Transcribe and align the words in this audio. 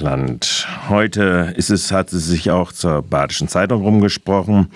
Land. 0.00 0.66
Heute 0.88 1.52
ist 1.56 1.70
es, 1.70 1.92
hat 1.92 2.12
es 2.12 2.26
sich 2.26 2.50
auch 2.50 2.72
zur 2.72 3.02
Badischen 3.02 3.48
Zeitung 3.48 3.82
rumgesprochen. 3.82 4.70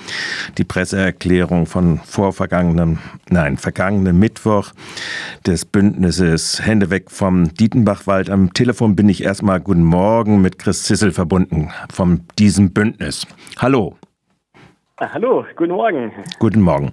Die 0.58 0.64
Presseerklärung 0.64 1.66
von 1.66 1.98
vorvergangenem, 1.98 2.98
nein, 3.28 3.56
vergangenen 3.56 4.18
Mittwoch 4.18 4.72
des 5.46 5.64
Bündnisses 5.64 6.64
Hände 6.64 6.90
weg 6.90 7.10
vom 7.10 7.52
Dietenbachwald. 7.54 8.30
Am 8.30 8.52
Telefon 8.52 8.96
bin 8.96 9.08
ich 9.08 9.22
erstmal 9.22 9.60
guten 9.60 9.84
Morgen 9.84 10.40
mit 10.40 10.58
Chris 10.58 10.84
Zissel 10.84 11.12
verbunden 11.12 11.70
von 11.92 12.22
diesem 12.38 12.72
Bündnis. 12.72 13.26
Hallo. 13.58 13.96
Ah, 14.96 15.10
hallo, 15.12 15.44
guten 15.56 15.72
Morgen. 15.72 16.12
Guten 16.38 16.60
Morgen. 16.60 16.92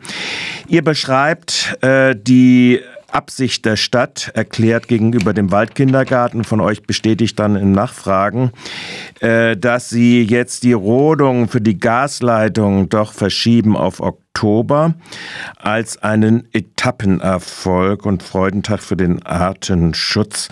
Ihr 0.68 0.84
beschreibt 0.84 1.78
äh, 1.82 2.16
die 2.16 2.82
Absicht 3.12 3.66
der 3.66 3.76
Stadt 3.76 4.32
erklärt 4.34 4.88
gegenüber 4.88 5.34
dem 5.34 5.52
Waldkindergarten, 5.52 6.44
von 6.44 6.62
euch 6.62 6.84
bestätigt 6.84 7.38
dann 7.40 7.56
in 7.56 7.72
Nachfragen, 7.72 8.52
äh, 9.20 9.58
dass 9.58 9.90
sie 9.90 10.24
jetzt 10.24 10.64
die 10.64 10.74
Rodung 10.74 11.48
für 11.48 11.62
die 11.62 11.80
Gasleitung 11.80 12.90
doch 12.90 13.14
verschieben 13.14 13.76
auf 13.76 14.00
Oktober 14.00 14.31
als 15.58 16.02
einen 16.02 16.48
Etappenerfolg 16.52 18.06
und 18.06 18.24
Freudentag 18.24 18.82
für 18.82 18.96
den 18.96 19.24
Artenschutz. 19.24 20.50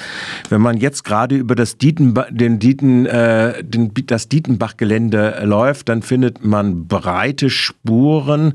Wenn 0.49 0.61
man 0.61 0.77
jetzt 0.77 1.03
gerade 1.03 1.35
über 1.35 1.55
das, 1.55 1.77
Dietenba 1.77 2.27
den 2.29 2.59
Dieten, 2.59 3.05
äh, 3.05 3.63
den, 3.63 3.91
das 4.05 4.29
Dietenbach-Gelände 4.29 5.41
läuft, 5.43 5.89
dann 5.89 6.01
findet 6.01 6.43
man 6.43 6.87
breite 6.87 7.49
Spuren 7.49 8.53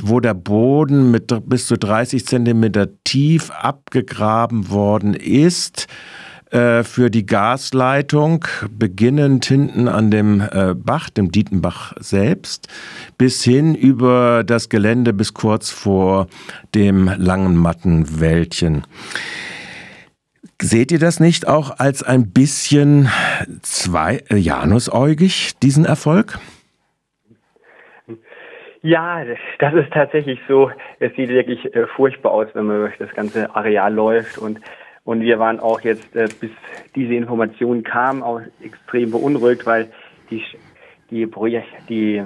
wo 0.00 0.20
der 0.20 0.34
Boden 0.34 1.10
mit 1.10 1.34
bis 1.48 1.66
zu 1.66 1.76
30 1.76 2.24
Zentimeter 2.24 2.88
tief 3.02 3.50
abgegraben 3.50 4.70
worden 4.70 5.14
ist 5.14 5.88
äh, 6.50 6.82
für 6.82 7.10
die 7.10 7.26
Gasleitung, 7.26 8.44
beginnend 8.70 9.44
hinten 9.44 9.88
an 9.88 10.10
dem 10.10 10.40
äh, 10.40 10.74
Bach, 10.74 11.10
dem 11.10 11.30
Dietenbach 11.30 11.94
selbst, 11.98 12.68
bis 13.18 13.44
hin 13.44 13.74
über 13.74 14.44
das 14.44 14.68
Gelände 14.68 15.12
bis 15.12 15.34
kurz 15.34 15.70
vor 15.70 16.26
dem 16.74 17.10
langen 17.16 17.56
Mattenwäldchen. 17.56 18.84
Seht 20.60 20.90
ihr 20.90 20.98
das 20.98 21.20
nicht 21.20 21.46
auch 21.46 21.78
als 21.78 22.02
ein 22.02 22.32
bisschen 22.32 23.08
zwei, 23.62 24.22
äh, 24.28 24.36
janusäugig, 24.36 25.58
diesen 25.58 25.84
Erfolg? 25.84 26.38
Ja, 28.82 29.22
das 29.58 29.74
ist 29.74 29.92
tatsächlich 29.92 30.40
so. 30.48 30.70
Es 30.98 31.14
sieht 31.14 31.28
wirklich 31.28 31.74
äh, 31.74 31.86
furchtbar 31.88 32.32
aus, 32.32 32.46
wenn 32.54 32.66
man 32.66 32.78
durch 32.78 32.96
das 32.98 33.10
ganze 33.10 33.54
Areal 33.54 33.92
läuft 33.92 34.38
und 34.38 34.60
und 35.08 35.22
wir 35.22 35.38
waren 35.38 35.58
auch 35.58 35.80
jetzt, 35.80 36.14
äh, 36.14 36.28
bis 36.38 36.50
diese 36.94 37.14
Information 37.14 37.82
kam, 37.82 38.22
auch 38.22 38.42
extrem 38.62 39.10
beunruhigt, 39.10 39.64
weil 39.64 39.90
die 40.30 40.44
die 41.10 41.26
die 41.88 42.22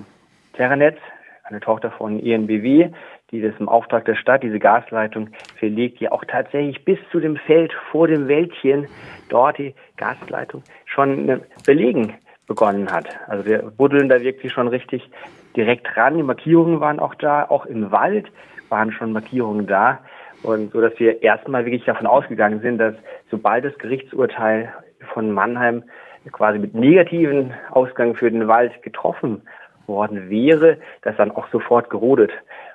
Terranet, 0.54 0.98
eine 1.44 1.60
Tochter 1.60 1.92
von 1.92 2.18
ENBW, 2.18 2.88
die 3.30 3.40
das 3.40 3.54
im 3.60 3.68
Auftrag 3.68 4.04
der 4.06 4.16
Stadt, 4.16 4.42
diese 4.42 4.58
Gasleitung 4.58 5.28
verlegt, 5.60 6.00
die 6.00 6.10
auch 6.10 6.24
tatsächlich 6.24 6.84
bis 6.84 6.98
zu 7.12 7.20
dem 7.20 7.36
Feld 7.36 7.72
vor 7.92 8.08
dem 8.08 8.26
Wäldchen 8.26 8.88
dort 9.28 9.58
die 9.58 9.76
Gasleitung 9.96 10.64
schon 10.84 11.28
äh, 11.28 11.38
belegen 11.64 12.14
begonnen 12.48 12.90
hat. 12.90 13.06
Also 13.28 13.46
wir 13.46 13.58
buddeln 13.62 14.08
da 14.08 14.20
wirklich 14.20 14.52
schon 14.52 14.66
richtig 14.66 15.08
direkt 15.54 15.96
ran. 15.96 16.16
Die 16.16 16.24
Markierungen 16.24 16.80
waren 16.80 16.98
auch 16.98 17.14
da, 17.14 17.44
auch 17.48 17.64
im 17.64 17.92
Wald 17.92 18.26
waren 18.70 18.90
schon 18.90 19.12
Markierungen 19.12 19.68
da. 19.68 20.00
Und 20.42 20.72
so, 20.72 20.80
dass 20.80 20.98
wir 20.98 21.22
erstmal 21.22 21.64
wirklich 21.64 21.84
davon 21.84 22.06
ausgegangen 22.06 22.60
sind, 22.60 22.78
dass 22.78 22.94
sobald 23.30 23.64
das 23.64 23.76
Gerichtsurteil 23.78 24.72
von 25.12 25.30
Mannheim 25.30 25.84
quasi 26.30 26.58
mit 26.58 26.74
negativen 26.74 27.52
Ausgang 27.70 28.14
für 28.14 28.30
den 28.30 28.48
Wald 28.48 28.82
getroffen 28.82 29.42
worden 29.86 30.30
wäre, 30.30 30.78
dass 31.02 31.16
dann 31.16 31.30
auch 31.32 31.48
sofort 31.50 31.90
gerodet 31.90 32.30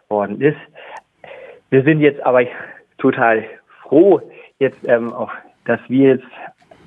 worden 0.10 0.42
ist. 0.42 0.58
Wir 1.70 1.84
sind 1.84 2.00
jetzt 2.00 2.22
aber 2.26 2.44
total 2.98 3.44
froh, 3.84 4.22
jetzt 4.60 4.80
ähm, 4.88 5.14
auch, 5.14 5.32
dass 5.66 5.80
wir 5.88 6.16
jetzt 6.16 6.28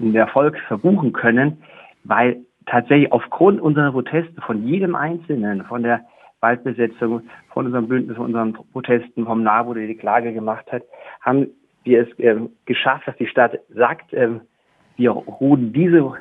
einen 0.00 0.14
Erfolg 0.14 0.58
verbuchen 0.68 1.12
können, 1.12 1.62
weil 2.04 2.38
tatsächlich 2.66 3.12
aufgrund 3.12 3.60
unserer 3.60 3.92
Proteste 3.92 4.40
von 4.40 4.66
jedem 4.66 4.94
Einzelnen, 4.94 5.64
von 5.64 5.82
der 5.82 6.00
Waldbesetzung, 6.40 7.22
von 7.52 7.66
unserem 7.66 7.88
Bündnis, 7.88 8.16
von 8.16 8.26
unseren 8.26 8.52
Protesten, 8.72 9.24
vom 9.26 9.42
NABU, 9.42 9.74
der 9.74 9.86
die 9.86 9.96
Klage 9.96 10.32
gemacht 10.32 10.70
hat, 10.72 10.82
haben 11.20 11.48
wir 11.84 12.02
es 12.02 12.18
äh, 12.18 12.36
geschafft, 12.66 13.06
dass 13.08 13.16
die 13.16 13.26
Stadt 13.26 13.58
sagt, 13.68 14.12
äh, 14.12 14.28
wir 14.96 15.10
ruhen 15.10 15.72
diese 15.72 16.12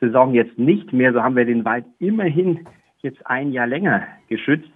Saison 0.00 0.34
jetzt 0.34 0.58
nicht 0.58 0.92
mehr. 0.92 1.12
So 1.12 1.22
haben 1.22 1.36
wir 1.36 1.44
den 1.44 1.64
Wald 1.64 1.84
immerhin 1.98 2.66
jetzt 3.00 3.24
ein 3.26 3.52
Jahr 3.52 3.66
länger 3.66 4.06
geschützt. 4.28 4.70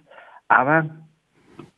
Aber 0.47 0.89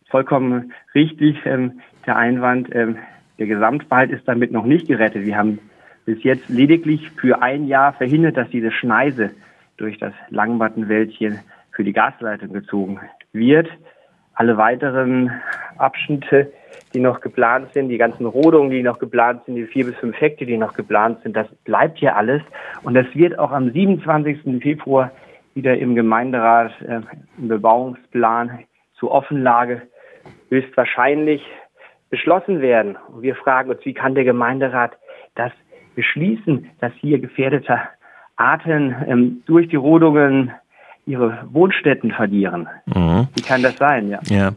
vollkommen 0.09 0.73
richtig, 0.93 1.37
ähm, 1.45 1.81
der 2.05 2.17
Einwand, 2.17 2.73
ähm, 2.73 2.97
der 3.39 3.47
Gesamtwald 3.47 4.11
ist 4.11 4.27
damit 4.27 4.51
noch 4.51 4.65
nicht 4.65 4.87
gerettet. 4.87 5.25
Wir 5.25 5.37
haben 5.37 5.59
bis 6.05 6.23
jetzt 6.23 6.49
lediglich 6.49 7.09
für 7.11 7.41
ein 7.41 7.67
Jahr 7.67 7.93
verhindert, 7.93 8.37
dass 8.37 8.49
diese 8.49 8.71
Schneise 8.71 9.31
durch 9.77 9.97
das 9.97 10.13
Langmattenwäldchen 10.29 11.39
für 11.81 11.85
die 11.85 11.93
Gasleitung 11.93 12.53
gezogen 12.53 12.99
wird. 13.33 13.67
Alle 14.35 14.55
weiteren 14.55 15.31
Abschnitte, 15.79 16.53
die 16.93 16.99
noch 16.99 17.21
geplant 17.21 17.73
sind, 17.73 17.89
die 17.89 17.97
ganzen 17.97 18.27
Rodungen, 18.27 18.69
die 18.69 18.83
noch 18.83 18.99
geplant 18.99 19.41
sind, 19.45 19.55
die 19.55 19.65
vier 19.65 19.85
bis 19.85 19.95
fünf 19.95 20.21
Hektar, 20.21 20.45
die 20.45 20.57
noch 20.57 20.75
geplant 20.75 21.23
sind, 21.23 21.35
das 21.35 21.47
bleibt 21.63 21.97
hier 21.97 22.15
alles. 22.15 22.43
Und 22.83 22.93
das 22.93 23.07
wird 23.15 23.39
auch 23.39 23.49
am 23.49 23.71
27. 23.71 24.61
Februar 24.61 25.09
wieder 25.55 25.75
im 25.75 25.95
Gemeinderat 25.95 26.71
äh, 26.83 27.01
im 27.39 27.47
Bebauungsplan 27.47 28.59
zur 28.93 29.09
Offenlage 29.09 29.81
höchstwahrscheinlich 30.49 31.41
beschlossen 32.11 32.61
werden. 32.61 32.95
Und 33.07 33.23
wir 33.23 33.33
fragen 33.33 33.71
uns, 33.71 33.83
wie 33.85 33.95
kann 33.95 34.13
der 34.13 34.23
Gemeinderat 34.23 34.91
das 35.33 35.51
beschließen, 35.95 36.69
dass 36.79 36.93
hier 37.01 37.17
gefährdeter 37.17 37.89
Arten 38.35 38.95
ähm, 39.07 39.41
durch 39.47 39.67
die 39.67 39.77
Rodungen 39.77 40.51
ihre 41.05 41.39
Wohnstätten 41.51 42.11
verlieren. 42.11 42.67
Mhm. 42.85 43.27
Wie 43.33 43.41
kann 43.41 43.63
das 43.63 43.77
sein? 43.77 44.09
Ja. 44.09 44.19
ja, 44.29 44.51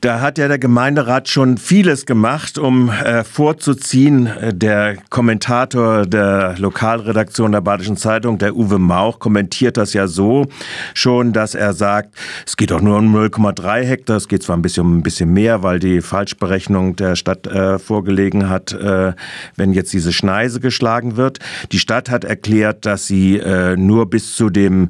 da 0.00 0.20
hat 0.20 0.38
ja 0.38 0.48
der 0.48 0.58
Gemeinderat 0.58 1.28
schon 1.28 1.58
vieles 1.58 2.06
gemacht, 2.06 2.56
um 2.56 2.88
äh, 2.88 3.22
vorzuziehen. 3.22 4.26
Äh, 4.26 4.54
der 4.54 4.96
Kommentator 5.10 6.06
der 6.06 6.54
Lokalredaktion 6.58 7.52
der 7.52 7.60
Badischen 7.60 7.98
Zeitung, 7.98 8.38
der 8.38 8.56
Uwe 8.56 8.78
Mauch, 8.78 9.18
kommentiert 9.18 9.76
das 9.76 9.92
ja 9.92 10.06
so 10.06 10.46
schon, 10.94 11.34
dass 11.34 11.54
er 11.54 11.74
sagt, 11.74 12.14
es 12.46 12.56
geht 12.56 12.70
doch 12.70 12.80
nur 12.80 12.96
um 12.96 13.14
0,3 13.14 13.84
Hektar. 13.84 14.16
Es 14.16 14.28
geht 14.28 14.42
zwar 14.42 14.56
ein 14.56 14.62
bisschen 14.62 14.86
um 14.86 14.98
ein 14.98 15.02
bisschen 15.02 15.32
mehr, 15.32 15.62
weil 15.62 15.80
die 15.80 16.00
Falschberechnung 16.00 16.96
der 16.96 17.14
Stadt 17.14 17.46
äh, 17.46 17.78
vorgelegen 17.78 18.48
hat, 18.48 18.72
äh, 18.72 19.12
wenn 19.56 19.74
jetzt 19.74 19.92
diese 19.92 20.14
Schneise 20.14 20.60
geschlagen 20.60 21.16
wird. 21.16 21.40
Die 21.72 21.78
Stadt 21.78 22.08
hat 22.10 22.24
erklärt, 22.24 22.86
dass 22.86 23.06
sie 23.06 23.36
äh, 23.38 23.76
nur 23.76 24.08
bis 24.08 24.34
zu 24.34 24.48
dem 24.48 24.88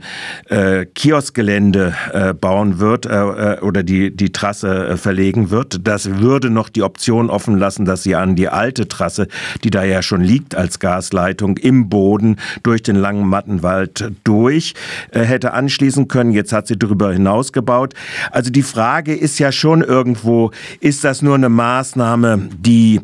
äh, 0.48 0.86
Kioskgelände 1.00 1.94
äh, 2.12 2.34
bauen 2.34 2.78
wird 2.78 3.06
äh, 3.06 3.54
äh, 3.54 3.60
oder 3.60 3.82
die, 3.82 4.14
die 4.14 4.32
Trasse 4.32 4.86
äh, 4.86 4.96
verlegen 4.98 5.48
wird. 5.48 5.86
Das 5.88 6.18
würde 6.18 6.50
noch 6.50 6.68
die 6.68 6.82
Option 6.82 7.30
offen 7.30 7.56
lassen, 7.56 7.86
dass 7.86 8.02
sie 8.02 8.16
an 8.16 8.36
die 8.36 8.50
alte 8.50 8.86
Trasse, 8.86 9.26
die 9.64 9.70
da 9.70 9.82
ja 9.82 10.02
schon 10.02 10.20
liegt 10.20 10.54
als 10.54 10.78
Gasleitung 10.78 11.56
im 11.56 11.88
Boden 11.88 12.36
durch 12.62 12.82
den 12.82 12.96
langen 12.96 13.26
Mattenwald 13.26 14.12
durch, 14.24 14.74
hätte 15.10 15.54
anschließen 15.54 16.06
können. 16.06 16.32
Jetzt 16.32 16.52
hat 16.52 16.66
sie 16.66 16.76
darüber 16.76 17.10
hinaus 17.14 17.54
gebaut. 17.54 17.94
Also 18.30 18.50
die 18.50 18.62
Frage 18.62 19.14
ist 19.14 19.38
ja 19.38 19.52
schon 19.52 19.80
irgendwo, 19.80 20.50
ist 20.80 21.02
das 21.04 21.22
nur 21.22 21.34
eine 21.34 21.48
Maßnahme, 21.48 22.50
die 22.58 23.00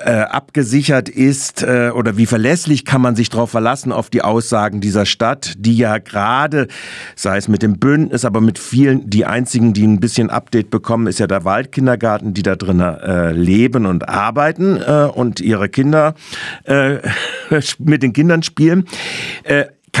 äh, 0.00 0.10
abgesichert 0.10 1.08
ist 1.08 1.62
äh, 1.62 1.90
oder 1.94 2.16
wie 2.16 2.26
verlässlich 2.26 2.84
kann 2.84 3.00
man 3.00 3.16
sich 3.16 3.30
darauf 3.30 3.50
verlassen 3.50 3.92
auf 3.92 4.10
die 4.10 4.22
Aussagen 4.22 4.80
dieser 4.80 5.06
Stadt, 5.06 5.54
die 5.58 5.76
ja 5.76 5.98
gerade, 5.98 6.68
sei 7.16 7.36
es 7.36 7.48
mit 7.48 7.62
dem 7.62 7.78
Bündnis, 7.78 8.24
aber 8.24 8.40
mit 8.40 8.58
vielen, 8.58 9.10
die 9.10 9.26
einzigen, 9.26 9.72
die 9.72 9.86
ein 9.86 10.00
bisschen 10.00 10.30
Update 10.30 10.70
bekommen, 10.70 11.06
ist 11.06 11.20
ja 11.20 11.26
der 11.26 11.44
Waldkindergarten, 11.44 12.34
die 12.34 12.42
da 12.42 12.56
drin 12.56 12.80
äh, 12.80 13.32
leben 13.32 13.86
und 13.86 14.08
arbeiten 14.08 14.76
äh, 14.76 15.08
und 15.12 15.40
ihre 15.40 15.68
Kinder 15.68 16.14
äh, 16.64 16.98
mit 17.78 18.02
den 18.02 18.12
Kindern 18.12 18.42
spielen. 18.42 18.86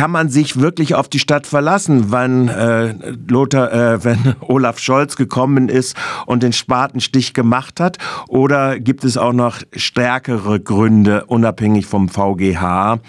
Kann 0.00 0.12
man 0.12 0.30
sich 0.30 0.58
wirklich 0.58 0.94
auf 0.94 1.10
die 1.10 1.18
Stadt 1.18 1.46
verlassen, 1.46 2.10
wenn 2.10 2.48
äh, 2.48 2.94
Lothar, 3.28 3.70
äh, 3.70 4.02
wenn 4.02 4.34
Olaf 4.40 4.78
Scholz 4.78 5.14
gekommen 5.14 5.68
ist 5.68 5.94
und 6.24 6.42
den 6.42 6.54
Spatenstich 6.54 7.34
gemacht 7.34 7.80
hat? 7.80 7.98
Oder 8.26 8.80
gibt 8.80 9.04
es 9.04 9.18
auch 9.18 9.34
noch 9.34 9.58
stärkere 9.76 10.58
Gründe, 10.58 11.26
unabhängig 11.26 11.84
vom 11.84 12.08
VGH, 12.08 13.00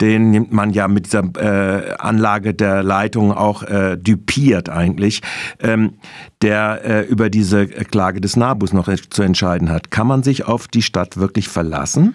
den 0.00 0.46
man 0.48 0.70
ja 0.70 0.88
mit 0.88 1.04
dieser 1.04 1.24
äh, 1.36 1.96
Anlage 1.98 2.54
der 2.54 2.82
Leitung 2.82 3.30
auch 3.30 3.62
äh, 3.64 3.98
dupiert 3.98 4.70
eigentlich, 4.70 5.20
ähm, 5.60 5.98
der 6.40 6.82
äh, 6.82 7.00
über 7.02 7.28
diese 7.28 7.66
Klage 7.66 8.22
des 8.22 8.36
Nabus 8.36 8.72
noch 8.72 8.88
zu 9.10 9.20
entscheiden 9.20 9.68
hat? 9.68 9.90
Kann 9.90 10.06
man 10.06 10.22
sich 10.22 10.46
auf 10.46 10.66
die 10.66 10.80
Stadt 10.80 11.18
wirklich 11.18 11.46
verlassen? 11.46 12.14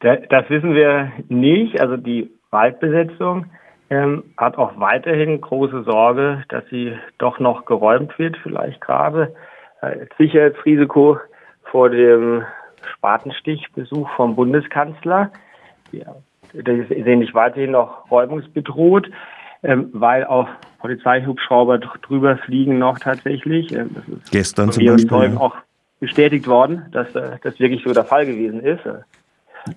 Das 0.00 0.48
wissen 0.48 0.74
wir 0.74 1.12
nicht. 1.28 1.80
Also 1.80 1.96
die 1.96 2.30
Waldbesetzung 2.50 3.46
ähm, 3.90 4.24
hat 4.36 4.56
auch 4.56 4.78
weiterhin 4.80 5.40
große 5.40 5.82
Sorge, 5.82 6.44
dass 6.48 6.64
sie 6.70 6.94
doch 7.18 7.38
noch 7.38 7.66
geräumt 7.66 8.18
wird, 8.18 8.36
vielleicht 8.42 8.80
gerade. 8.80 9.34
Äh, 9.82 10.06
Sicherheitsrisiko 10.16 11.18
vor 11.64 11.90
dem 11.90 12.44
Spatenstichbesuch 12.94 14.08
vom 14.16 14.36
Bundeskanzler. 14.36 15.30
Ja, 15.92 16.16
die 16.52 17.02
sehen 17.02 17.18
nicht 17.18 17.34
weiterhin 17.34 17.72
noch 17.72 18.10
räumungsbedroht, 18.10 19.10
ähm, 19.62 19.90
weil 19.92 20.24
auch 20.24 20.48
Polizeihubschrauber 20.78 21.78
drüber 21.78 22.38
fliegen 22.38 22.78
noch 22.78 22.98
tatsächlich. 22.98 23.72
Ähm, 23.72 23.90
das 23.94 24.08
ist 24.08 24.30
Gestern 24.30 24.72
zum 24.72 24.84
Beispiel. 24.84 25.36
auch 25.36 25.56
bestätigt 26.00 26.46
worden, 26.46 26.86
dass 26.92 27.14
äh, 27.14 27.36
das 27.42 27.60
wirklich 27.60 27.84
so 27.84 27.92
der 27.92 28.04
Fall 28.04 28.24
gewesen 28.24 28.60
ist. 28.60 28.80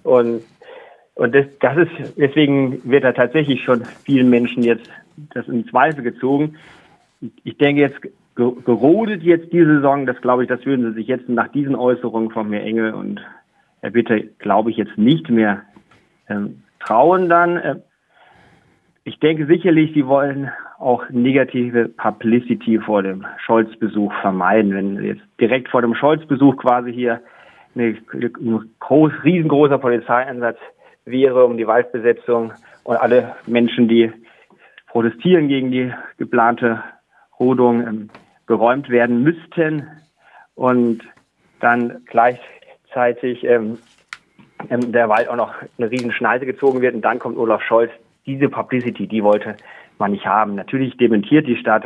Und 0.04 0.44
und 1.16 1.36
das, 1.36 1.46
das 1.60 1.78
ist, 1.78 2.18
deswegen 2.18 2.82
wird 2.90 3.04
da 3.04 3.12
tatsächlich 3.12 3.64
schon 3.64 3.86
vielen 4.04 4.30
Menschen 4.30 4.64
jetzt 4.64 4.90
das 5.34 5.48
in 5.48 5.68
Zweifel 5.68 6.04
gezogen. 6.04 6.56
Ich 7.44 7.58
denke 7.58 7.82
jetzt, 7.82 8.00
gerodet 8.36 9.22
jetzt 9.22 9.54
diese 9.54 9.76
Saison, 9.76 10.06
das 10.06 10.20
glaube 10.22 10.44
ich, 10.44 10.50
das 10.50 10.66
würden 10.66 10.90
sie 10.90 10.96
sich 11.00 11.08
jetzt 11.08 11.30
nach 11.30 11.50
diesen 11.50 11.76
Äußerungen 11.76 12.32
von 12.32 12.50
mir 12.50 12.62
Engel 12.62 12.94
und 12.94 13.22
Herr 13.82 13.92
Bitte, 13.92 14.22
glaube 14.40 14.72
ich, 14.72 14.78
jetzt 14.78 14.98
nicht 14.98 15.30
mehr 15.30 15.62
ähm, 16.30 16.64
trauen 16.80 17.30
dann. 17.30 17.58
Äh, 17.58 17.76
ich 19.04 19.20
denke 19.20 19.46
sicherlich, 19.46 19.94
sie 19.94 20.08
wollen 20.08 20.50
auch 20.80 21.08
negative 21.10 21.90
Publicity 21.90 22.80
vor 22.80 23.04
dem 23.04 23.26
Scholz-Besuch 23.46 24.12
vermeiden. 24.22 24.74
Wenn 24.74 25.04
jetzt 25.04 25.24
direkt 25.40 25.70
vor 25.70 25.82
dem 25.82 25.94
Scholz-Besuch 25.94 26.58
quasi 26.58 26.92
hier 26.92 27.22
ein 27.76 28.70
groß, 28.80 29.12
riesengroßer 29.24 29.78
Polizeieinsatz 29.78 30.58
wäre 31.06 31.46
um 31.46 31.58
die 31.58 31.68
Waldbesetzung 31.68 32.54
und 32.84 32.96
alle 32.98 33.36
Menschen, 33.46 33.88
die 33.88 34.12
protestieren 34.88 35.48
gegen 35.48 35.72
die 35.72 35.92
geplante 36.18 36.84
Rodung, 37.40 37.82
ähm, 37.86 38.10
geräumt 38.46 38.90
werden 38.90 39.24
müssten 39.24 39.88
und 40.56 41.02
dann 41.60 42.04
gleichzeitig 42.06 43.44
ähm, 43.44 43.80
ähm, 44.70 44.92
der 44.92 45.10
Wald 45.10 45.30
auch 45.30 45.36
noch 45.36 45.54
eine 45.78 45.90
riesen 45.90 46.12
Schneise 46.12 46.46
gezogen 46.46 46.82
wird 46.82 46.96
und 46.96 47.02
dann 47.02 47.20
kommt 47.20 47.38
Olaf 47.38 47.62
Scholz. 47.64 47.92
Diese 48.26 48.50
Publicity, 48.50 49.08
die 49.08 49.24
wollte 49.24 49.58
man 49.98 50.12
nicht 50.12 50.26
haben. 50.26 50.56
Natürlich 50.56 50.96
dementiert 50.98 51.48
die 51.48 51.58
Stadt, 51.58 51.84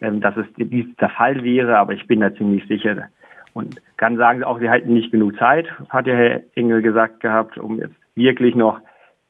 ähm, 0.00 0.20
dass 0.20 0.36
es 0.36 0.46
dies 0.56 0.86
der 0.96 1.10
Fall 1.10 1.42
wäre, 1.44 1.78
aber 1.78 1.92
ich 1.92 2.06
bin 2.06 2.20
da 2.20 2.34
ziemlich 2.34 2.66
sicher. 2.66 3.08
Und 3.52 3.80
kann 3.96 4.16
sagen 4.16 4.44
auch, 4.44 4.58
sie 4.58 4.70
halten 4.70 4.94
nicht 4.94 5.10
genug 5.10 5.36
Zeit, 5.38 5.66
hat 5.88 6.06
ja 6.06 6.14
Herr 6.14 6.40
Engel 6.54 6.82
gesagt 6.82 7.20
gehabt, 7.20 7.58
um 7.58 7.78
jetzt 7.78 7.94
wirklich 8.14 8.54
noch 8.54 8.80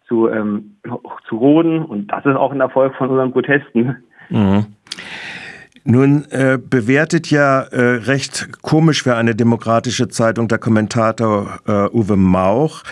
zu, 0.07 0.29
ähm, 0.29 0.77
zu 1.29 1.37
roden. 1.37 1.85
Und 1.85 2.09
das 2.09 2.27
ist 2.27 2.37
auch 2.37 2.53
ein 2.53 2.61
Erfolg 2.61 2.95
von 2.97 3.09
unseren 3.11 3.33
Protesten. 3.33 3.97
Mhm. 4.29 4.67
Nun 5.91 6.25
äh, 6.31 6.57
bewertet 6.57 7.33
ja 7.33 7.63
äh, 7.63 7.97
recht 8.05 8.63
komisch 8.63 9.03
für 9.03 9.17
eine 9.17 9.35
demokratische 9.35 10.09
Zeitung 10.09 10.47
der 10.47 10.59
Kommentator 10.59 11.59
äh, 11.67 11.89
Uwe 11.93 12.17
Mauch 12.17 12.85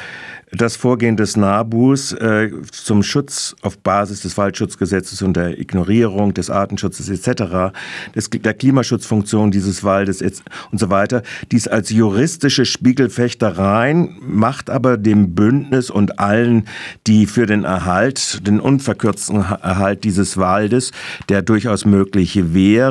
das 0.53 0.77
Vorgehen 0.77 1.17
des 1.17 1.37
NABUs 1.37 2.13
äh, 2.13 2.51
zum 2.71 3.03
Schutz 3.03 3.55
auf 3.63 3.79
Basis 3.79 4.23
des 4.23 4.37
Waldschutzgesetzes 4.37 5.23
und 5.23 5.37
der 5.37 5.59
Ignorierung 5.59 6.35
des 6.35 6.51
Artenschutzes 6.51 7.09
etc., 7.09 7.75
des, 8.15 8.31
der 8.31 8.55
Klimaschutzfunktion 8.55 9.51
dieses 9.51 9.85
Waldes 9.85 10.23
und 10.71 10.79
so 10.79 10.91
weiter, 10.91 11.23
dies 11.53 11.69
als 11.69 11.91
juristische 11.91 12.65
Spiegelfechtereien 12.65 14.17
macht 14.21 14.71
aber 14.71 14.97
dem 14.97 15.35
Bündnis 15.35 15.91
und 15.91 16.19
allen, 16.19 16.65
die 17.07 17.27
für 17.27 17.47
den 17.47 17.65
Erhalt, 17.65 18.47
den 18.47 18.61
unverkürzten 18.61 19.37
Erhalt 19.37 20.05
dieses 20.05 20.37
Waldes, 20.37 20.93
der 21.29 21.43
durchaus 21.43 21.85
möglich 21.85 22.55
wäre, 22.55 22.88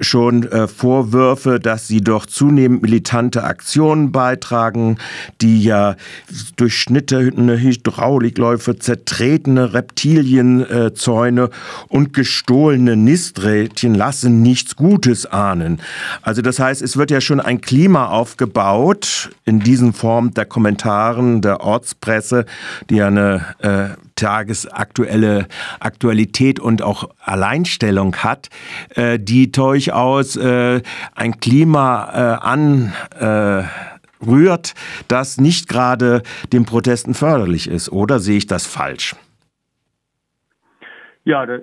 schon 0.00 0.44
äh, 0.44 0.68
Vorwürfe, 0.68 1.58
dass 1.58 1.88
sie 1.88 2.00
doch 2.00 2.26
zunehmend 2.26 2.82
militante 2.82 3.44
Aktionen 3.44 4.12
beitragen, 4.12 4.98
die 5.40 5.62
ja 5.62 5.96
durch 6.56 6.76
durchschnittene 6.76 7.58
Hydraulikläufe, 7.58 8.78
zertretene 8.78 9.72
Reptilienzäune 9.72 11.50
und 11.88 12.12
gestohlene 12.12 12.96
Nisträdchen 12.96 13.94
lassen 13.94 14.42
nichts 14.42 14.76
Gutes 14.76 15.26
ahnen. 15.26 15.80
Also 16.22 16.42
das 16.42 16.58
heißt, 16.58 16.82
es 16.82 16.96
wird 16.96 17.10
ja 17.10 17.20
schon 17.20 17.40
ein 17.40 17.60
Klima 17.60 18.08
aufgebaut 18.08 19.30
in 19.44 19.60
diesen 19.60 19.92
Form 19.92 20.34
der 20.34 20.44
Kommentaren 20.44 21.40
der 21.40 21.60
Ortspresse, 21.62 22.44
die 22.90 22.96
ja 22.96 23.06
eine 23.06 23.44
äh, 23.60 24.05
tagesaktuelle 24.16 25.46
Aktualität 25.78 26.58
und 26.58 26.82
auch 26.82 27.10
Alleinstellung 27.24 28.16
hat, 28.16 28.48
äh, 28.94 29.18
die 29.18 29.52
durchaus 29.52 30.36
äh, 30.36 30.82
ein 31.14 31.40
Klima 31.40 32.08
äh, 32.12 32.44
an 32.44 32.92
äh, 33.18 33.62
rührt, 34.26 34.74
das 35.08 35.38
nicht 35.38 35.68
gerade 35.68 36.22
den 36.52 36.64
Protesten 36.64 37.14
förderlich 37.14 37.68
ist. 37.68 37.90
Oder 37.90 38.18
sehe 38.18 38.38
ich 38.38 38.46
das 38.46 38.66
falsch? 38.66 39.14
Ja, 41.24 41.44
das, 41.44 41.60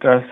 das 0.00 0.22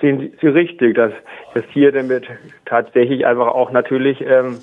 sehen 0.00 0.32
Sie 0.40 0.46
richtig, 0.46 0.96
dass, 0.96 1.12
dass 1.54 1.64
hier 1.70 1.92
damit 1.92 2.26
tatsächlich 2.64 3.26
einfach 3.26 3.48
auch 3.48 3.70
natürlich 3.70 4.20
ähm, 4.22 4.58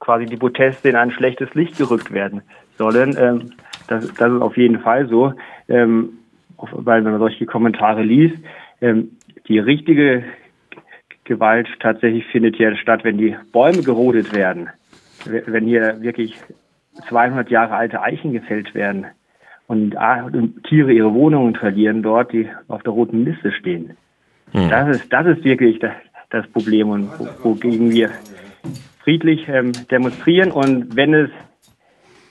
quasi 0.00 0.26
die 0.26 0.36
Proteste 0.36 0.88
in 0.88 0.96
ein 0.96 1.10
schlechtes 1.10 1.52
Licht 1.54 1.78
gerückt 1.78 2.12
werden 2.12 2.42
sollen. 2.76 3.16
Ähm, 3.18 3.52
das, 3.88 4.12
das 4.14 4.32
ist 4.32 4.42
auf 4.42 4.56
jeden 4.56 4.80
Fall 4.80 5.08
so, 5.08 5.32
ähm, 5.68 6.18
weil 6.56 7.04
wenn 7.04 7.12
man 7.12 7.20
solche 7.20 7.46
Kommentare 7.46 8.02
liest, 8.02 8.36
ähm, 8.80 9.10
die 9.48 9.58
richtige 9.58 10.24
Gewalt 11.24 11.68
tatsächlich 11.80 12.24
findet 12.26 12.56
ja 12.56 12.74
statt, 12.76 13.04
wenn 13.04 13.18
die 13.18 13.36
Bäume 13.52 13.82
gerodet 13.82 14.34
werden 14.34 14.70
wenn 15.24 15.66
hier 15.66 16.00
wirklich 16.00 16.36
200 17.08 17.50
Jahre 17.50 17.74
alte 17.74 18.02
Eichen 18.02 18.32
gefällt 18.32 18.74
werden 18.74 19.06
und, 19.66 19.96
Tiere 20.68 20.92
ihre 20.92 21.12
Wohnungen 21.12 21.54
verlieren 21.54 22.02
dort, 22.02 22.32
die 22.32 22.48
auf 22.68 22.82
der 22.82 22.92
roten 22.92 23.24
Liste 23.24 23.52
stehen. 23.52 23.96
Hm. 24.52 24.70
Das 24.70 24.96
ist, 24.96 25.12
das 25.12 25.26
ist 25.26 25.44
wirklich 25.44 25.78
das, 25.78 25.92
das 26.30 26.46
Problem 26.48 26.88
und 26.88 27.10
wogegen 27.42 27.90
wir 27.90 28.10
friedlich 29.02 29.46
ähm, 29.48 29.72
demonstrieren 29.90 30.50
und 30.50 30.96
wenn 30.96 31.14
es 31.14 31.30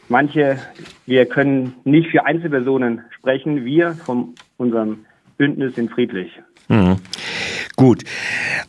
manche, 0.09 0.57
wir 1.05 1.25
können 1.25 1.75
nicht 1.83 2.09
für 2.09 2.25
Einzelpersonen 2.25 3.01
sprechen, 3.11 3.65
wir 3.65 3.93
von 3.93 4.35
unserem 4.57 5.05
Bündnis 5.37 5.75
sind 5.75 5.91
friedlich. 5.91 6.31
Mhm. 6.67 6.97
Gut. 7.79 8.05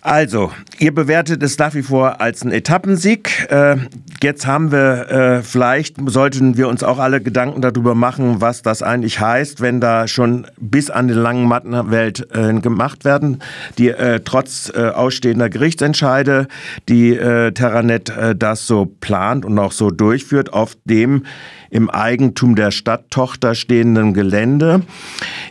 Also, 0.02 0.52
ihr 0.78 0.94
bewertet 0.94 1.42
es 1.42 1.56
nach 1.56 1.74
wie 1.74 1.80
vor 1.80 2.20
als 2.20 2.42
einen 2.42 2.52
Etappensieg. 2.52 3.46
Äh, 3.50 3.76
jetzt 4.22 4.46
haben 4.46 4.70
wir, 4.70 5.10
äh, 5.10 5.42
vielleicht 5.42 5.96
sollten 6.10 6.58
wir 6.58 6.68
uns 6.68 6.82
auch 6.82 6.98
alle 6.98 7.22
Gedanken 7.22 7.62
darüber 7.62 7.94
machen, 7.94 8.42
was 8.42 8.60
das 8.60 8.82
eigentlich 8.82 9.18
heißt, 9.18 9.62
wenn 9.62 9.80
da 9.80 10.08
schon 10.08 10.46
bis 10.58 10.90
an 10.90 11.08
den 11.08 11.16
langen 11.16 11.48
Mattenwelt 11.48 12.28
äh, 12.34 12.52
gemacht 12.60 13.06
werden, 13.06 13.42
die 13.78 13.88
äh, 13.88 14.20
trotz 14.22 14.70
äh, 14.74 14.90
ausstehender 14.90 15.48
Gerichtsentscheide, 15.48 16.46
die 16.90 17.16
äh, 17.16 17.52
Terranet 17.52 18.12
das 18.36 18.66
so 18.66 18.84
plant 19.00 19.46
und 19.46 19.58
auch 19.58 19.72
so 19.72 19.90
durchführt 19.90 20.52
auf 20.52 20.76
dem 20.84 21.22
im 21.70 21.90
Eigentum 21.90 22.56
der 22.56 22.70
Stadttochter 22.70 23.54
stehenden 23.54 24.14
Gelände. 24.14 24.82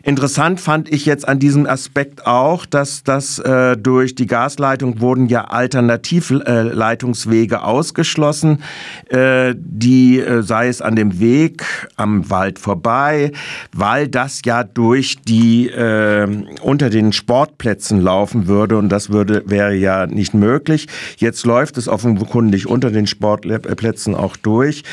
Interessant 0.03 0.59
fand 0.59 0.91
ich 0.91 1.05
jetzt 1.05 1.27
an 1.27 1.39
diesem 1.39 1.67
Aspekt 1.67 2.25
auch, 2.25 2.65
dass 2.65 3.03
das 3.03 3.39
äh, 3.47 3.77
durch 3.77 4.15
die 4.15 4.27
Gasleitung 4.27 4.99
wurden 4.99 5.27
ja 5.27 5.45
Alternativleitungswege 5.45 7.55
äh, 7.55 7.59
ausgeschlossen, 7.59 8.61
äh, 9.09 9.55
die 9.57 10.19
äh, 10.19 10.43
sei 10.43 10.67
es 10.67 10.81
an 10.81 10.97
dem 10.97 11.21
Weg 11.21 11.63
am 11.95 12.29
Wald 12.29 12.59
vorbei, 12.59 13.31
weil 13.73 14.09
das 14.09 14.41
ja 14.45 14.63
durch 14.63 15.15
die 15.25 15.69
äh, 15.69 16.27
unter 16.61 16.89
den 16.89 17.13
Sportplätzen 17.13 18.01
laufen 18.01 18.47
würde 18.47 18.77
und 18.77 18.89
das 18.89 19.09
würde 19.09 19.43
wäre 19.45 19.73
ja 19.73 20.07
nicht 20.07 20.33
möglich. 20.33 20.87
Jetzt 21.17 21.45
läuft 21.45 21.77
es 21.77 21.87
offenkundig 21.87 22.67
unter 22.67 22.91
den 22.91 23.07
Sportplätzen 23.07 24.13
auch 24.13 24.35
durch, 24.35 24.83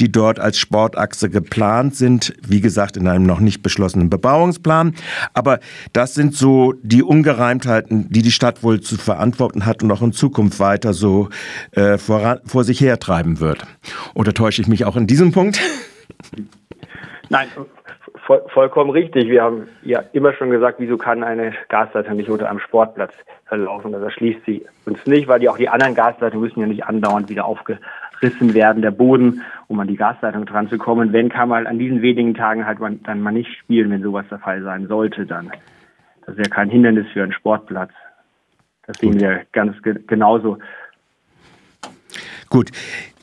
die 0.00 0.12
dort 0.12 0.38
als 0.38 0.58
Sportachse 0.58 1.30
geplant 1.30 1.96
sind, 1.96 2.34
wie 2.46 2.60
gesagt, 2.60 2.98
in 2.98 3.08
einem 3.08 3.24
noch 3.24 3.40
nicht 3.40 3.62
beschlossenen 3.62 4.10
Bebauungsplan. 4.10 4.94
Aber 5.32 5.60
das 5.94 6.12
sind 6.14 6.34
so 6.34 6.74
die 6.82 7.02
Ungereimtheiten, 7.02 8.01
die 8.08 8.22
die 8.22 8.30
Stadt 8.30 8.62
wohl 8.62 8.80
zu 8.80 8.96
verantworten 8.96 9.66
hat 9.66 9.82
und 9.82 9.90
auch 9.90 10.02
in 10.02 10.12
Zukunft 10.12 10.60
weiter 10.60 10.92
so 10.92 11.28
äh, 11.72 11.98
vor, 11.98 12.40
vor 12.44 12.64
sich 12.64 12.80
hertreiben 12.80 13.40
wird. 13.40 13.64
Oder 14.14 14.32
täusche 14.34 14.62
ich 14.62 14.68
mich 14.68 14.84
auch 14.84 14.96
in 14.96 15.06
diesem 15.06 15.32
Punkt? 15.32 15.60
Nein, 17.28 17.48
voll, 18.26 18.42
vollkommen 18.48 18.90
richtig. 18.90 19.28
Wir 19.28 19.42
haben 19.42 19.68
ja 19.82 20.02
immer 20.12 20.34
schon 20.34 20.50
gesagt, 20.50 20.78
wieso 20.78 20.96
kann 20.96 21.24
eine 21.24 21.52
Gasleitung 21.68 22.16
nicht 22.16 22.28
unter 22.28 22.48
einem 22.48 22.60
Sportplatz 22.60 23.12
verlaufen? 23.46 23.92
Das 23.92 24.02
erschließt 24.02 24.44
sie 24.44 24.66
uns 24.84 25.04
nicht, 25.06 25.28
weil 25.28 25.40
die 25.40 25.48
auch 25.48 25.58
die 25.58 25.68
anderen 25.68 25.94
Gasleitungen 25.94 26.46
müssen 26.46 26.60
ja 26.60 26.66
nicht 26.66 26.84
andauernd 26.84 27.28
wieder 27.28 27.44
aufge 27.44 27.78
abgerissen 28.22 28.54
werden, 28.54 28.82
der 28.82 28.90
Boden, 28.90 29.42
um 29.68 29.80
an 29.80 29.88
die 29.88 29.96
Gasleitung 29.96 30.46
dran 30.46 30.68
zu 30.68 30.78
kommen. 30.78 31.12
Wenn 31.12 31.28
kann 31.28 31.48
man 31.48 31.66
an 31.66 31.78
diesen 31.78 32.02
wenigen 32.02 32.34
Tagen 32.34 32.66
halt 32.66 32.78
man, 32.78 33.02
dann 33.02 33.20
mal 33.20 33.32
nicht 33.32 33.50
spielen, 33.58 33.90
wenn 33.90 34.02
sowas 34.02 34.26
der 34.30 34.38
Fall 34.38 34.62
sein 34.62 34.86
sollte, 34.86 35.26
dann. 35.26 35.50
Das 36.26 36.36
ist 36.36 36.46
ja 36.46 36.54
kein 36.54 36.70
Hindernis 36.70 37.06
für 37.12 37.22
einen 37.22 37.32
Sportplatz. 37.32 37.90
Das 38.86 38.98
sehen 38.98 39.18
wir 39.20 39.42
ganz 39.52 39.80
ge 39.82 39.96
genauso. 40.06 40.58
Gut. 42.48 42.70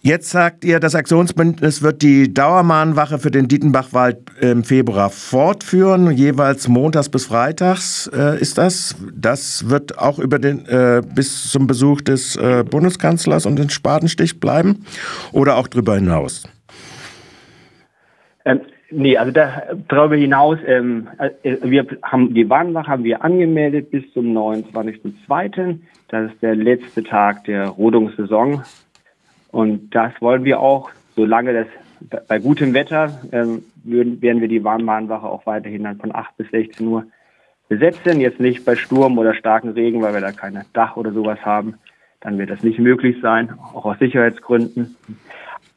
Jetzt 0.02 0.30
sagt 0.30 0.64
ihr, 0.64 0.80
das 0.80 0.96
Aktionsbündnis 0.96 1.84
wird 1.84 2.02
die 2.02 2.34
Dauermahnwache 2.34 3.20
für 3.20 3.32
den 3.32 3.50
Dietenbachwald 3.50 4.18
im 4.40 4.64
Februar 4.64 5.10
fortführen, 5.10 6.12
jeweils 6.12 6.70
montags 6.70 7.10
bis 7.10 7.26
freitags 7.26 8.10
äh, 8.14 8.40
ist 8.40 8.58
das. 8.58 8.96
Das 9.14 9.70
wird 9.70 10.00
auch 10.00 10.18
über 10.18 10.40
den 10.40 10.66
äh, 10.68 11.02
bis 11.14 11.52
zum 11.52 11.68
Besuch 11.68 12.00
des 12.00 12.38
äh, 12.38 12.64
Bundeskanzlers 12.64 13.46
und 13.46 13.58
den 13.58 13.70
Spatenstich 13.70 14.40
bleiben 14.40 14.86
oder 15.34 15.58
auch 15.58 15.68
darüber 15.68 15.96
hinaus? 15.96 16.48
Ähm, 18.46 18.62
nee, 18.92 19.18
also 19.18 19.32
da, 19.32 19.64
darüber 19.88 20.16
hinaus, 20.16 20.58
ähm, 20.66 21.08
äh, 21.18 21.58
wir 21.64 21.86
haben 22.04 22.34
die 22.34 22.50
Warnwache 22.50 22.88
haben 22.88 23.04
wir 23.04 23.24
angemeldet 23.24 23.92
bis 23.92 24.12
zum 24.14 24.36
29.02. 24.38 25.80
Das 26.10 26.32
ist 26.32 26.42
der 26.42 26.56
letzte 26.56 27.04
Tag 27.04 27.44
der 27.46 27.68
Rodungssaison. 27.68 28.64
Und 29.52 29.94
das 29.96 30.12
wollen 30.20 30.44
wir 30.44 30.60
auch, 30.60 30.92
solange 31.16 31.54
das 31.54 31.68
bei 32.28 32.40
gutem 32.40 32.74
Wetter 32.74 33.20
ähm, 33.32 33.64
würden, 33.84 34.22
werden 34.22 34.42
wir 34.42 34.48
die 34.48 34.64
Warnmahnwache 34.64 35.28
auch 35.28 35.46
weiterhin 35.46 35.84
dann 35.84 35.98
von 35.98 36.14
8 36.14 36.38
bis 36.38 36.50
16 36.52 36.88
Uhr 36.88 37.06
besetzen. 37.68 38.22
Jetzt 38.22 38.40
nicht 38.40 38.66
bei 38.66 38.76
Sturm 38.76 39.18
oder 39.18 39.34
starken 39.34 39.70
Regen, 39.70 40.02
weil 40.02 40.14
wir 40.14 40.22
da 40.22 40.32
keine 40.32 40.66
Dach 40.74 40.98
oder 40.98 41.12
sowas 41.12 41.40
haben. 41.44 41.76
Dann 42.22 42.38
wird 42.38 42.50
das 42.50 42.64
nicht 42.64 42.80
möglich 42.80 43.18
sein, 43.22 43.54
auch 43.74 43.86
aus 43.86 44.00
Sicherheitsgründen. 44.00 44.96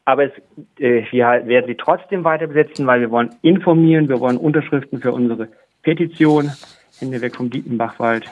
Aber 0.05 0.25
es, 0.25 0.33
äh, 0.79 1.05
wir 1.11 1.47
werden 1.47 1.67
sie 1.67 1.77
trotzdem 1.77 2.25
weiter 2.25 2.47
besetzen, 2.47 2.87
weil 2.87 3.01
wir 3.01 3.11
wollen 3.11 3.31
informieren, 3.43 4.09
wir 4.09 4.21
wollen 4.21 4.37
Unterschriften 4.37 5.01
für 5.01 5.13
unsere 5.13 5.49
Petition 5.83 6.51
Hände 6.99 7.21
weg 7.21 7.37
vom 7.37 7.51
Dietenbachwald 7.51 8.29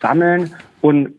sammeln 0.00 0.54
und 0.80 1.14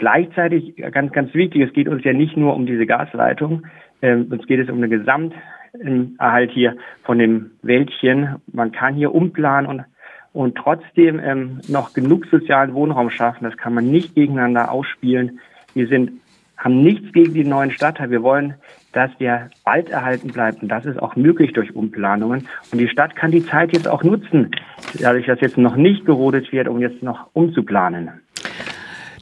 Gleichzeitig 0.00 0.76
ganz, 0.92 1.12
ganz 1.12 1.34
wichtig, 1.34 1.60
es 1.60 1.74
geht 1.74 1.86
uns 1.86 2.02
ja 2.04 2.14
nicht 2.14 2.34
nur 2.34 2.54
um 2.54 2.64
diese 2.64 2.86
Gasleitung, 2.86 3.66
ähm, 4.00 4.28
uns 4.30 4.46
geht 4.46 4.58
es 4.58 4.70
um 4.70 4.80
den 4.80 4.88
Gesamterhalt 4.88 6.50
hier 6.52 6.78
von 7.04 7.18
dem 7.18 7.50
Wäldchen. 7.60 8.36
Man 8.50 8.72
kann 8.72 8.94
hier 8.94 9.14
umplanen 9.14 9.68
und, 9.68 9.84
und 10.32 10.56
trotzdem 10.56 11.20
ähm, 11.22 11.60
noch 11.68 11.92
genug 11.92 12.24
sozialen 12.30 12.72
Wohnraum 12.72 13.10
schaffen. 13.10 13.44
Das 13.44 13.58
kann 13.58 13.74
man 13.74 13.90
nicht 13.90 14.14
gegeneinander 14.14 14.72
ausspielen. 14.72 15.38
Wir 15.74 15.86
sind, 15.86 16.12
haben 16.56 16.82
nichts 16.82 17.12
gegen 17.12 17.34
die 17.34 17.44
neuen 17.44 17.70
Stadtteile. 17.70 18.10
Wir 18.10 18.22
wollen, 18.22 18.54
dass 18.92 19.10
der 19.18 19.50
Wald 19.64 19.90
erhalten 19.90 20.28
bleibt. 20.28 20.62
Und 20.62 20.68
das 20.68 20.84
ist 20.84 21.00
auch 21.00 21.16
möglich 21.16 21.52
durch 21.52 21.74
Umplanungen. 21.74 22.48
Und 22.72 22.78
die 22.78 22.88
Stadt 22.88 23.16
kann 23.16 23.30
die 23.30 23.44
Zeit 23.44 23.72
jetzt 23.72 23.88
auch 23.88 24.02
nutzen, 24.02 24.50
dadurch, 24.98 25.26
dass 25.26 25.40
jetzt 25.40 25.58
noch 25.58 25.76
nicht 25.76 26.04
gerodet 26.04 26.50
wird, 26.52 26.68
um 26.68 26.80
jetzt 26.80 27.02
noch 27.02 27.28
umzuplanen. 27.32 28.10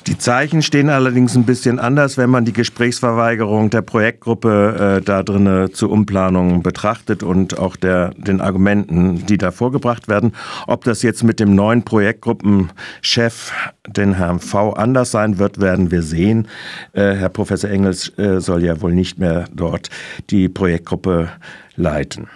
Die 0.08 0.16
Zeichen 0.16 0.62
stehen 0.62 0.88
allerdings 0.88 1.36
ein 1.36 1.44
bisschen 1.44 1.78
anders, 1.78 2.16
wenn 2.16 2.30
man 2.30 2.46
die 2.46 2.54
Gesprächsverweigerung 2.54 3.68
der 3.68 3.82
Projektgruppe 3.82 5.00
äh, 5.00 5.04
da 5.04 5.22
drinnen 5.22 5.74
zur 5.74 5.90
Umplanung 5.90 6.62
betrachtet 6.62 7.22
und 7.22 7.58
auch 7.58 7.76
der, 7.76 8.14
den 8.16 8.40
Argumenten, 8.40 9.26
die 9.26 9.36
da 9.36 9.50
vorgebracht 9.50 10.08
werden. 10.08 10.32
Ob 10.66 10.84
das 10.84 11.02
jetzt 11.02 11.24
mit 11.24 11.40
dem 11.40 11.54
neuen 11.54 11.84
Projektgruppenchef, 11.84 13.52
den 13.86 14.14
Herrn 14.14 14.38
V, 14.38 14.72
anders 14.72 15.10
sein 15.10 15.38
wird, 15.38 15.60
werden 15.60 15.90
wir 15.90 16.00
sehen. 16.00 16.48
Äh, 16.94 17.12
Herr 17.12 17.28
Professor 17.28 17.68
Engels 17.68 18.18
äh, 18.18 18.40
soll 18.40 18.64
ja 18.64 18.80
wohl 18.80 18.94
nicht 18.94 19.18
mehr 19.18 19.44
dort 19.54 19.90
die 20.30 20.48
Projektgruppe 20.48 21.28
leiten. 21.76 22.28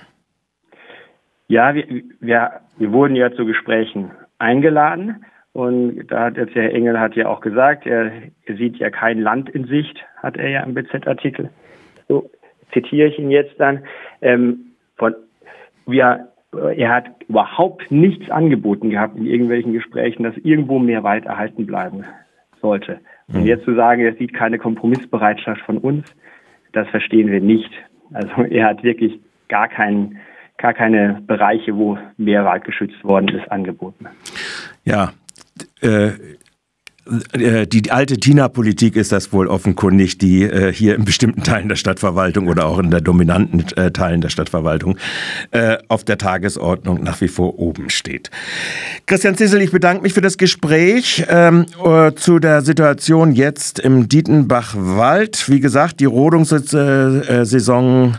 Ja, 1.49 1.75
wir, 1.75 1.87
wir, 2.21 2.51
wir 2.77 2.93
wurden 2.93 3.17
ja 3.17 3.33
zu 3.33 3.47
Gesprächen 3.47 4.11
eingeladen. 4.39 5.25
Und 5.53 6.07
da 6.09 6.25
hat 6.25 6.37
jetzt 6.37 6.55
Herr 6.55 6.73
Engel 6.73 6.99
hat 6.99 7.15
ja 7.15 7.29
auch 7.29 7.41
gesagt, 7.41 7.87
er, 7.87 8.11
er 8.47 8.57
sieht 8.57 8.77
ja 8.77 8.91
kein 8.91 9.21
Land 9.21 9.51
in 9.51 9.67
Sicht, 9.67 10.03
hat 10.17 10.37
er 10.37 10.49
ja 10.49 10.63
im 10.63 10.75
BZ-Artikel. 10.75 11.51
So 12.09 12.31
zitiere 12.73 13.09
ich 13.09 13.19
ihn 13.19 13.31
jetzt 13.31 13.59
dann. 13.59 13.85
Ähm, 14.23 14.73
von, 14.97 15.15
wir, 15.87 16.29
er 16.53 16.95
hat 16.95 17.07
überhaupt 17.29 17.91
nichts 17.91 18.31
angeboten 18.31 18.91
gehabt 18.91 19.17
in 19.17 19.27
irgendwelchen 19.27 19.75
Gesprächen, 19.75 20.23
dass 20.23 20.37
irgendwo 20.39 20.79
mehr 20.79 21.03
Wald 21.03 21.27
erhalten 21.27 21.67
bleiben 21.67 22.05
sollte. 22.61 23.01
Und 23.29 23.43
mhm. 23.43 23.47
jetzt 23.47 23.65
zu 23.65 23.75
sagen, 23.75 24.03
er 24.03 24.15
sieht 24.15 24.33
keine 24.33 24.59
Kompromissbereitschaft 24.59 25.61
von 25.63 25.79
uns, 25.79 26.15
das 26.73 26.89
verstehen 26.89 27.31
wir 27.31 27.41
nicht. 27.41 27.71
Also 28.15 28.43
er 28.45 28.69
hat 28.69 28.83
wirklich 28.83 29.21
gar 29.49 29.69
keinen 29.69 30.19
gar 30.59 30.75
keine 30.75 31.21
Bereiche, 31.27 31.77
wo 31.77 31.99
mehr 32.17 32.45
Wald 32.45 32.65
geschützt 32.65 33.03
worden 33.03 33.29
ist, 33.29 33.51
angeboten. 33.51 34.07
Ja, 34.85 35.13
äh, 35.81 36.37
die 37.05 37.91
alte 37.91 38.17
Tina-Politik 38.17 38.95
ist 38.95 39.11
das 39.11 39.33
wohl 39.33 39.49
offenkundig, 39.49 40.19
die 40.19 40.45
äh, 40.45 40.73
hier 40.73 40.95
in 40.95 41.05
bestimmten 41.05 41.43
Teilen 41.43 41.69
der 41.69 41.75
Stadtverwaltung 41.75 42.47
oder 42.47 42.67
auch 42.67 42.79
in 42.79 42.93
der 42.93 43.01
dominanten 43.01 43.65
äh, 43.77 43.91
Teilen 43.91 44.21
der 44.21 44.29
Stadtverwaltung 44.29 44.97
äh, 45.51 45.79
auf 45.89 46.05
der 46.05 46.17
Tagesordnung 46.17 47.03
nach 47.03 47.21
wie 47.21 47.27
vor 47.27 47.59
oben 47.59 47.91
steht. 47.91 48.31
Christian 49.07 49.37
Zissel, 49.37 49.63
ich 49.63 49.73
bedanke 49.73 50.05
mich 50.05 50.13
für 50.13 50.21
das 50.21 50.39
Gespräch 50.39 51.25
ähm, 51.29 51.67
äh, 51.85 52.13
zu 52.15 52.39
der 52.39 52.63
Situation 52.63 53.33
jetzt 53.33 53.81
im 53.81 54.09
Dietenbach-Wald. 54.09 55.49
Wie 55.49 55.59
gesagt, 55.59 55.99
die 55.99 56.05
Rodungssaison 56.05 58.17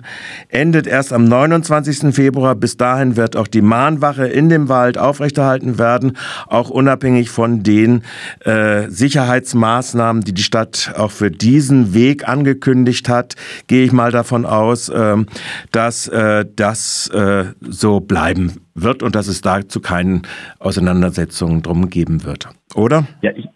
endet 0.50 0.88
erst 0.88 1.14
am 1.14 1.24
29. 1.24 2.14
Februar. 2.14 2.56
Bis 2.56 2.76
dahin 2.76 3.16
wird 3.16 3.38
auch 3.38 3.48
die 3.48 3.62
Mahnwache 3.62 4.28
in 4.28 4.50
dem 4.50 4.68
Wald 4.68 4.98
aufrechterhalten 4.98 5.80
werden, 5.80 6.18
auch 6.48 6.70
unabhängig 6.70 7.30
von 7.30 7.64
den 7.64 8.04
äh, 8.46 8.73
Sicherheitsmaßnahmen, 8.90 10.24
die 10.24 10.34
die 10.34 10.44
Stadt 10.44 10.94
auch 10.98 11.12
für 11.12 11.32
diesen 11.32 11.94
Weg 11.94 12.28
angekündigt 12.28 13.10
hat, 13.10 13.36
gehe 13.68 13.84
ich 13.86 13.92
mal 13.92 14.12
davon 14.12 14.46
aus, 14.46 14.92
ähm, 14.94 15.28
dass 15.72 16.08
äh, 16.08 16.46
das 16.56 17.10
äh, 17.14 17.46
so 17.62 18.00
bleiben 18.00 18.54
wird 18.76 19.04
und 19.04 19.16
dass 19.16 19.28
es 19.28 19.42
dazu 19.42 19.82
keinen 19.82 20.24
Auseinandersetzungen 20.60 21.62
drum 21.62 21.90
geben 21.90 22.26
wird. 22.26 22.50
Oder? 22.76 23.06
Ja, 23.22 23.32
ich, 23.36 23.48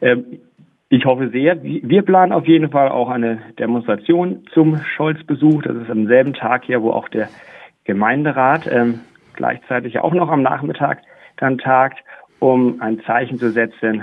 äh, 0.00 0.16
ich 0.88 1.04
hoffe 1.04 1.30
sehr. 1.30 1.62
Wir 1.62 2.02
planen 2.02 2.32
auf 2.32 2.46
jeden 2.46 2.70
Fall 2.70 2.88
auch 2.88 3.08
eine 3.08 3.38
Demonstration 3.58 4.44
zum 4.52 4.80
Scholz-Besuch. 4.96 5.62
Das 5.62 5.76
ist 5.76 5.90
am 5.90 6.06
selben 6.06 6.34
Tag 6.34 6.64
hier, 6.64 6.82
wo 6.82 6.90
auch 6.90 7.08
der 7.08 7.28
Gemeinderat 7.84 8.68
ähm, 8.70 9.00
gleichzeitig 9.34 9.98
auch 9.98 10.12
noch 10.12 10.28
am 10.28 10.42
Nachmittag 10.42 10.98
dann 11.36 11.58
tagt, 11.58 11.98
um 12.38 12.80
ein 12.80 13.00
Zeichen 13.06 13.38
zu 13.38 13.50
setzen, 13.50 14.02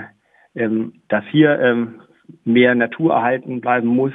dass 0.54 1.24
hier 1.30 1.58
ähm, 1.60 2.00
mehr 2.44 2.74
Natur 2.74 3.14
erhalten 3.14 3.60
bleiben 3.60 3.88
muss. 3.88 4.12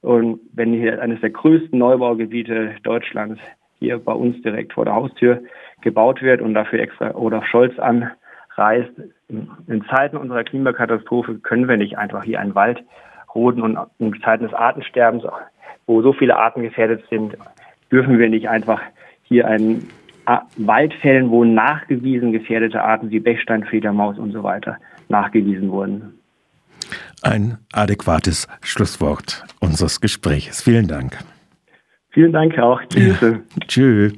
Und 0.00 0.40
wenn 0.52 0.72
hier 0.72 1.00
eines 1.02 1.20
der 1.20 1.30
größten 1.30 1.78
Neubaugebiete 1.78 2.76
Deutschlands 2.82 3.40
hier 3.78 3.98
bei 3.98 4.12
uns 4.12 4.40
direkt 4.42 4.72
vor 4.72 4.84
der 4.84 4.94
Haustür 4.94 5.42
gebaut 5.82 6.22
wird 6.22 6.40
und 6.40 6.54
dafür 6.54 6.80
extra 6.80 7.14
Olaf 7.14 7.44
Scholz 7.46 7.78
anreist, 7.78 8.90
in 9.28 9.84
Zeiten 9.90 10.16
unserer 10.16 10.44
Klimakatastrophe 10.44 11.38
können 11.38 11.68
wir 11.68 11.76
nicht 11.76 11.98
einfach 11.98 12.24
hier 12.24 12.40
einen 12.40 12.54
Wald 12.54 12.82
roden 13.34 13.62
und 13.62 13.78
in 13.98 14.20
Zeiten 14.22 14.44
des 14.44 14.54
Artensterbens, 14.54 15.24
wo 15.86 16.02
so 16.02 16.12
viele 16.12 16.36
Arten 16.36 16.62
gefährdet 16.62 17.04
sind, 17.10 17.36
dürfen 17.90 18.18
wir 18.18 18.28
nicht 18.28 18.48
einfach 18.48 18.80
hier 19.22 19.46
einen 19.46 19.88
Wald 20.56 20.94
fällen, 20.94 21.30
wo 21.30 21.44
nachgewiesen 21.44 22.32
gefährdete 22.32 22.82
Arten 22.82 23.10
wie 23.10 23.20
Bechsteinfledermaus 23.20 24.18
und 24.18 24.32
so 24.32 24.42
weiter 24.42 24.78
nachgewiesen 25.10 25.70
wurden. 25.70 26.14
Ein 27.22 27.58
adäquates 27.72 28.46
Schlusswort 28.62 29.44
unseres 29.60 30.00
Gesprächs. 30.00 30.62
Vielen 30.62 30.88
Dank. 30.88 31.18
Vielen 32.10 32.32
Dank 32.32 32.58
auch. 32.58 32.80
Tschüss. 32.88 33.20
Ja. 33.20 33.40
Tschüss. 33.66 34.12